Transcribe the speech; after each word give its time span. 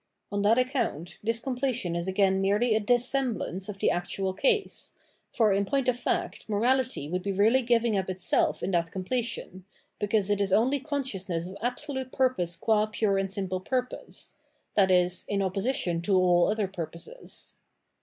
On 0.31 0.41
that 0.41 0.57
account, 0.57 1.19
this 1.21 1.39
completion 1.39 1.95
is 1.95 2.07
again 2.07 2.41
merely 2.41 2.73
a 2.73 2.79
dissemblance 2.79 3.69
of 3.69 3.77
the 3.77 3.91
actual 3.91 4.33
case; 4.33 4.95
for 5.31 5.53
in 5.53 5.63
point 5.63 5.87
of 5.87 5.95
fact 5.95 6.49
morality 6.49 7.07
would 7.07 7.21
be 7.21 7.31
really 7.31 7.61
giving 7.61 7.95
up 7.95 8.09
itself 8.09 8.63
in 8.63 8.71
that 8.71 8.89
completion, 8.91 9.63
because 9.99 10.31
it 10.31 10.41
is 10.41 10.51
only 10.51 10.79
consciousness 10.79 11.45
of 11.45 11.55
absolute 11.61 12.11
purpose 12.11 12.55
qua 12.55 12.87
pure 12.87 13.19
and 13.19 13.31
simple 13.31 13.59
purpose, 13.59 14.33
i.e. 14.75 15.09
in 15.27 15.43
opposition 15.43 16.01
to 16.01 16.17
all 16.17 16.49
other 16.49 16.67
purposes. 16.67 17.53